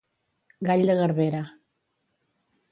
[0.69, 1.43] Gall de garbera.